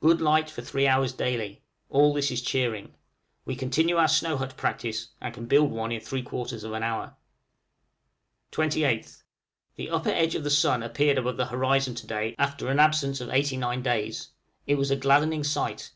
good 0.00 0.20
light 0.20 0.50
for 0.50 0.62
three 0.62 0.88
hours 0.88 1.12
daily; 1.12 1.62
all 1.90 2.12
this 2.12 2.32
is 2.32 2.42
cheering. 2.42 2.92
We 3.44 3.54
continue 3.54 3.98
our 3.98 4.08
snow 4.08 4.36
hut 4.36 4.56
practice, 4.56 5.10
and 5.20 5.32
can 5.32 5.46
build 5.46 5.70
one 5.70 5.92
in 5.92 6.00
three 6.00 6.22
quarters 6.24 6.64
of 6.64 6.72
an 6.72 6.82
hour. 6.82 7.14
28th. 8.50 9.22
The 9.76 9.90
upper 9.90 10.10
edge 10.10 10.34
of 10.34 10.42
the 10.42 10.50
sun 10.50 10.82
appeared 10.82 11.18
above 11.18 11.36
the 11.36 11.46
horizon 11.46 11.94
to 11.94 12.06
day, 12.08 12.34
after 12.36 12.66
an 12.66 12.80
absence 12.80 13.20
of 13.20 13.30
eighty 13.30 13.56
nine 13.56 13.80
days; 13.80 14.30
it 14.66 14.74
was 14.74 14.90
a 14.90 14.96
gladdening 14.96 15.44
sight. 15.44 15.84